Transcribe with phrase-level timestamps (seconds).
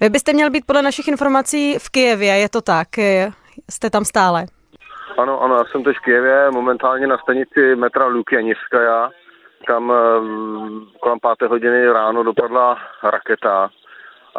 [0.00, 2.88] Vy byste měl být podle našich informací v Kijevě, je to tak?
[3.70, 4.44] Jste tam stále?
[5.18, 9.10] Ano, ano, já jsem teď v Kijevě, momentálně na stanici metra Lukianivskaja,
[9.66, 9.92] kam
[11.00, 13.70] kolem páté hodiny ráno dopadla raketa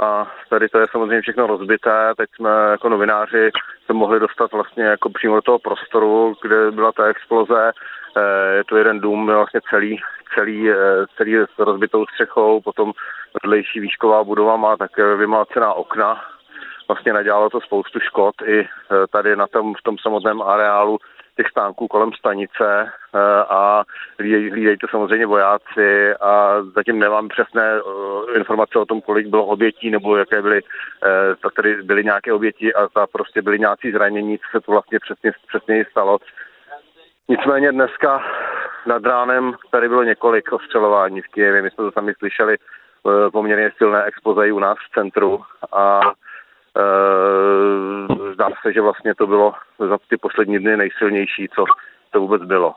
[0.02, 2.14] a tady to je samozřejmě všechno rozbité.
[2.18, 3.52] Teď jsme jako novináři
[3.86, 7.72] se mohli dostat vlastně jako přímo do toho prostoru, kde byla ta exploze.
[8.18, 10.00] Eh, je to jeden dům, vlastně celý,
[10.40, 10.76] celý, eh,
[11.18, 12.92] celý s rozbitou střechou, potom
[13.44, 16.22] vedlejší výšková budova má také vymlácená okna.
[16.88, 18.68] Vlastně nadělalo to spoustu škod i eh,
[19.12, 20.98] tady na tom, v tom samotném areálu
[21.38, 23.84] těch stánků kolem stanice eh, a
[24.20, 27.80] hlídají to samozřejmě vojáci a zatím nemám přesné
[28.36, 30.62] informace o tom, kolik bylo obětí nebo jaké byly,
[31.56, 35.32] tady byly nějaké oběti a ta prostě byly nějaký zranění, co se to vlastně přesně,
[35.48, 36.18] přesně stalo.
[37.30, 38.22] Nicméně dneska
[38.86, 42.58] nad ránem tady bylo několik ostřelování v Kijevě, my jsme to sami slyšeli
[43.32, 46.02] poměrně silné expoze u nás v centru a
[46.78, 49.54] Eh, zdá se, že vlastně to bylo
[49.90, 51.66] za ty poslední dny nejsilnější, co
[52.12, 52.74] to vůbec bylo.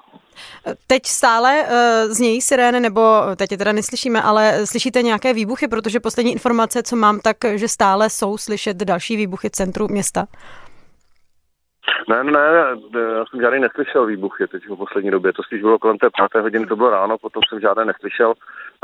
[0.87, 3.01] Teď stále uh, znějí sirény, nebo
[3.37, 7.69] teď je teda neslyšíme, ale slyšíte nějaké výbuchy, protože poslední informace, co mám, tak že
[7.69, 10.27] stále jsou slyšet další výbuchy centru města.
[12.09, 12.41] Ne, ne,
[13.17, 15.33] já jsem žádný neslyšel výbuchy teď v poslední době.
[15.33, 18.35] To spíš bylo kolem té páté hodiny, to bylo ráno, potom jsem žádné neslyšel.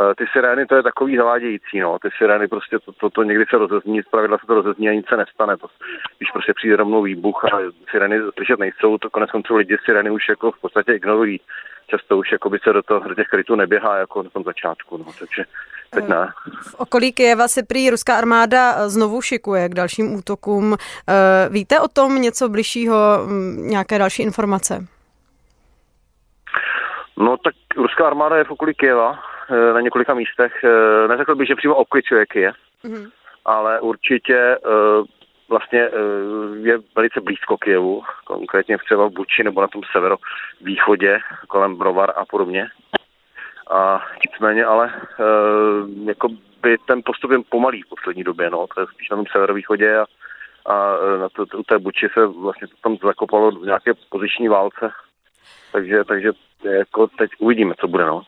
[0.00, 1.98] Eh, ty sirény, to je takový zavádějící, no.
[1.98, 5.06] Ty sirény prostě, to, to, to někdy se rozezní, zpravidla se to rozezní a nic
[5.08, 5.56] se nestane.
[5.56, 5.66] To,
[6.18, 7.58] když prostě přijde rovnou výbuch a
[7.90, 11.40] sirény slyšet nejsou, to konec konců lidi sirény už jako v podstatě ignorují.
[11.86, 14.96] Často už jako by se do, toho, do těch krytů neběhá jako na tom začátku,
[14.96, 15.04] no.
[15.18, 15.44] Takže
[15.90, 16.28] teď ne.
[16.62, 20.76] V okolí Kyjeva se prý ruská armáda znovu šikuje k dalším útokům.
[21.08, 24.86] Eh, víte o tom něco bližšího, mm, nějaké další informace?
[27.16, 29.18] No tak ruská armáda je v okolí Kyjeva,
[29.50, 30.52] eh, na několika místech.
[30.64, 33.10] Eh, neřekl bych, že přímo obkličuje Kyjev, mm-hmm.
[33.44, 34.56] ale určitě
[35.48, 35.88] vlastně
[36.62, 42.24] je velice blízko Kijevu, konkrétně třeba v Buči nebo na tom severovýchodě, kolem Brovar a
[42.24, 42.68] podobně.
[43.70, 45.24] A nicméně ale e,
[46.04, 46.28] jako
[46.62, 49.98] by ten postup je pomalý v poslední době, no, to je spíš na tom severovýchodě
[49.98, 50.06] a,
[50.66, 54.48] a eh, na to, u té Buči se vlastně to tam zakopalo v nějaké poziční
[54.48, 54.90] válce.
[55.72, 56.32] Takže, takže
[56.64, 58.22] jako teď uvidíme, co bude, no.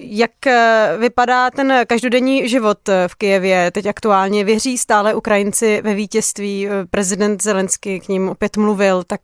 [0.00, 4.44] Jak eh, vypadá ten každodenní život eh, v Kijevě teď aktuálně?
[4.44, 6.68] Věří stále Ukrajinci ve vítězství?
[6.68, 9.20] Eh, prezident Zelensky k ním opět mluvil, tak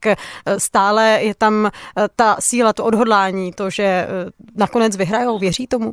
[0.58, 1.70] stále je tam
[2.16, 4.06] ta síla, to odhodlání, to, že
[4.58, 5.38] nakonec vyhrajou.
[5.38, 5.92] Věří tomu?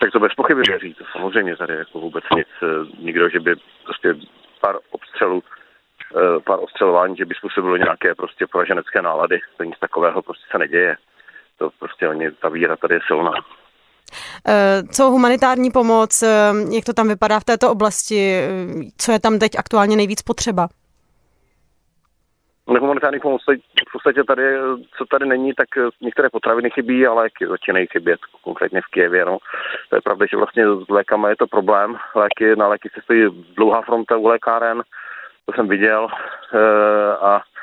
[0.00, 2.48] Tak to bez pochyby věří, to samozřejmě tady jako vůbec nic,
[2.98, 4.14] nikdo, že by prostě
[4.60, 5.42] pár obstřelů
[6.44, 9.40] pár ostřelování, že by způsobilo nějaké prostě poraženecké nálady.
[9.56, 10.96] To nic takového prostě se neděje
[11.58, 13.32] to prostě oni, ta víra tady je silná.
[14.48, 16.28] Eh, co humanitární pomoc, eh,
[16.74, 18.48] jak to tam vypadá v této oblasti, eh,
[18.98, 20.68] co je tam teď aktuálně nejvíc potřeba?
[22.66, 23.42] Humanitární pomoc
[23.88, 24.42] v podstatě tady,
[24.98, 25.68] co tady není, tak
[26.00, 29.24] některé potraviny chybí, ale začínají chybět, konkrétně v Kijevě.
[29.24, 29.38] No.
[29.90, 31.96] To je pravda, že vlastně s lékama je to problém.
[32.14, 34.82] Léky, na léky se stojí dlouhá fronta u lékáren,
[35.46, 36.08] to jsem viděl.
[37.20, 37.55] A Eh,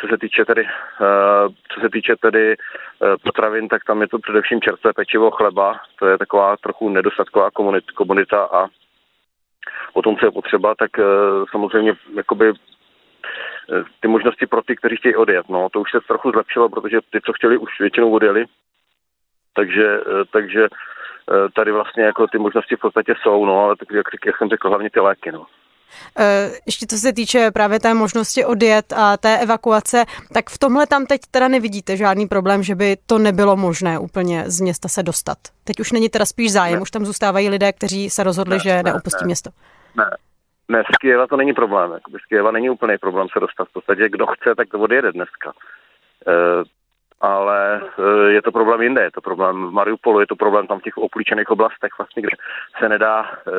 [0.00, 4.18] co se týče tedy, eh, co se týče tedy eh, potravin, tak tam je to
[4.18, 7.50] především čerstvé pečivo, chleba, to je taková trochu nedostatková
[7.94, 8.66] komunita a
[9.92, 10.90] potom, co je potřeba, tak
[11.50, 12.52] samozřejmě jakoby
[14.00, 17.20] ty možnosti pro ty, kteří chtějí odjet, no, to už se trochu zlepšilo, protože ty,
[17.20, 18.44] co chtěli, už většinou odjeli,
[19.54, 20.00] takže,
[20.32, 20.68] takže
[21.54, 24.68] tady vlastně jako ty možnosti v podstatě jsou, no, ale tak, jak, jak jsem řekl,
[24.68, 25.46] hlavně ty léky, no.
[26.18, 30.04] Eh, ještě co se týče právě té možnosti odjet a té evakuace,
[30.34, 34.44] tak v tomhle tam teď teda nevidíte žádný problém, že by to nebylo možné úplně
[34.50, 35.38] z města se dostat.
[35.64, 36.80] Teď už není teda spíš zájem, ne.
[36.80, 39.50] už tam zůstávají lidé, kteří se rozhodli, ne, že ne, neopustí ne, město.
[39.96, 40.10] Ne,
[40.68, 41.92] ne, z Kijeva to není problém.
[41.92, 43.68] Jakoby z Kijeva není úplný problém se dostat.
[43.68, 45.52] V podstatě kdo chce, tak to odjede dneska.
[46.26, 46.32] E,
[47.20, 49.02] ale e, je to problém jinde.
[49.02, 52.36] Je to problém v Mariupolu, je to problém tam v těch oklíčených oblastech, vlastně, kde
[52.78, 53.52] se nedá e,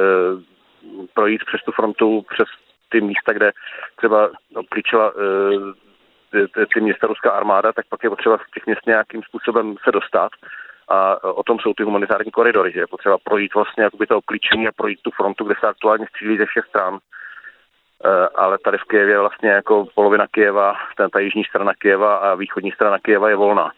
[1.13, 2.47] projít přes tu frontu, přes
[2.89, 3.51] ty místa, kde
[3.95, 8.85] třeba obklíčila eh, ty, ty města ruská armáda, tak pak je potřeba v těch měst
[8.87, 10.31] nějakým způsobem se dostat.
[10.87, 14.67] A o tom jsou ty humanitární koridory, že je potřeba projít vlastně jakoby to klíčení
[14.67, 16.99] a projít tu frontu, kde se aktuálně střílí ze všech stran.
[18.05, 20.75] Eh, ale tady v Kijevě vlastně jako polovina Kijeva,
[21.13, 23.71] ta jižní strana Kijeva a východní strana Kijeva je volná.